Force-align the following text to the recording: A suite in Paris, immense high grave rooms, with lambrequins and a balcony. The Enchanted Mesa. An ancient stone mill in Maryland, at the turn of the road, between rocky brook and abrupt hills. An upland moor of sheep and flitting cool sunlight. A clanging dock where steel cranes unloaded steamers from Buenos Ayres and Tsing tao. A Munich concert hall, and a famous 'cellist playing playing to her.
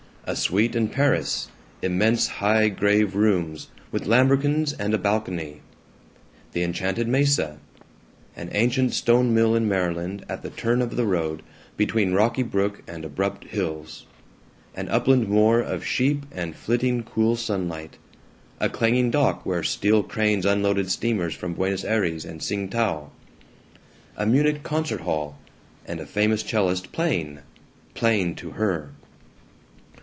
A 0.23 0.35
suite 0.35 0.75
in 0.77 0.87
Paris, 0.87 1.49
immense 1.81 2.27
high 2.27 2.69
grave 2.69 3.15
rooms, 3.15 3.67
with 3.91 4.05
lambrequins 4.05 4.71
and 4.71 4.93
a 4.93 4.97
balcony. 4.99 5.61
The 6.53 6.63
Enchanted 6.63 7.07
Mesa. 7.09 7.57
An 8.37 8.47
ancient 8.53 8.93
stone 8.93 9.33
mill 9.33 9.55
in 9.55 9.67
Maryland, 9.67 10.23
at 10.29 10.41
the 10.41 10.49
turn 10.51 10.81
of 10.81 10.95
the 10.95 11.05
road, 11.07 11.41
between 11.75 12.13
rocky 12.13 12.43
brook 12.43 12.81
and 12.87 13.03
abrupt 13.03 13.45
hills. 13.45 14.05
An 14.73 14.87
upland 14.87 15.27
moor 15.27 15.59
of 15.59 15.83
sheep 15.85 16.25
and 16.31 16.55
flitting 16.55 17.01
cool 17.03 17.35
sunlight. 17.35 17.97
A 18.61 18.69
clanging 18.69 19.11
dock 19.11 19.45
where 19.45 19.63
steel 19.63 20.01
cranes 20.01 20.45
unloaded 20.45 20.89
steamers 20.91 21.33
from 21.35 21.55
Buenos 21.55 21.83
Ayres 21.83 22.23
and 22.25 22.39
Tsing 22.41 22.69
tao. 22.69 23.11
A 24.15 24.25
Munich 24.27 24.63
concert 24.63 25.01
hall, 25.01 25.37
and 25.85 25.99
a 25.99 26.05
famous 26.05 26.41
'cellist 26.43 26.93
playing 26.93 27.39
playing 27.95 28.35
to 28.35 28.51
her. 28.51 28.91